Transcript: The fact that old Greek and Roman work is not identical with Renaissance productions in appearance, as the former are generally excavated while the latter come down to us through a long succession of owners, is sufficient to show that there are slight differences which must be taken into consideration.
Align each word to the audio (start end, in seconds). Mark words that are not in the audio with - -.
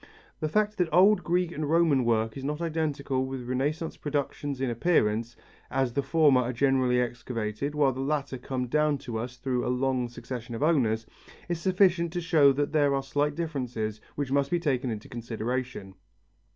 The 0.39 0.49
fact 0.49 0.79
that 0.79 0.91
old 0.91 1.23
Greek 1.23 1.51
and 1.51 1.69
Roman 1.69 2.03
work 2.05 2.35
is 2.35 2.43
not 2.43 2.59
identical 2.59 3.23
with 3.23 3.47
Renaissance 3.47 3.97
productions 3.97 4.59
in 4.59 4.67
appearance, 4.71 5.35
as 5.69 5.93
the 5.93 6.01
former 6.01 6.41
are 6.41 6.53
generally 6.53 6.99
excavated 6.99 7.75
while 7.75 7.91
the 7.91 7.99
latter 8.01 8.39
come 8.39 8.65
down 8.65 8.97
to 8.97 9.19
us 9.19 9.37
through 9.37 9.63
a 9.63 9.69
long 9.69 10.09
succession 10.09 10.55
of 10.55 10.63
owners, 10.63 11.05
is 11.47 11.59
sufficient 11.61 12.11
to 12.13 12.19
show 12.21 12.51
that 12.51 12.71
there 12.73 12.95
are 12.95 13.03
slight 13.03 13.35
differences 13.35 14.01
which 14.15 14.31
must 14.31 14.49
be 14.49 14.59
taken 14.59 14.89
into 14.89 15.07
consideration. 15.07 15.93